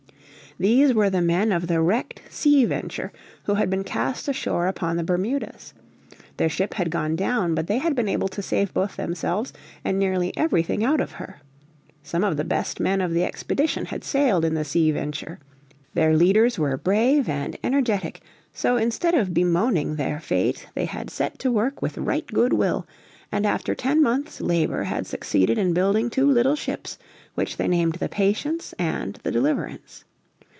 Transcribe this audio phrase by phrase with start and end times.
[0.59, 3.13] These were the men of the wrecked Sea Venture,
[3.43, 5.73] who had been cast ashore upon the Bermudas.
[6.35, 9.53] Their ship had gone down, but they had been able to save both themselves
[9.85, 11.39] and nearly everything out of her.
[12.03, 15.39] Some of the best men of the expedition had sailed in the Sea Venture.
[15.93, 18.21] Their leaders were brave and energetic;
[18.51, 22.85] so instead of bemoaning their fate they had set to work with right good will,
[23.31, 26.99] and after ten months' labour had succeeded in building two little ships
[27.35, 30.03] which they named the Patience and the Deliverance.